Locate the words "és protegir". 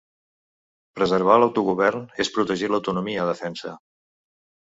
2.25-2.71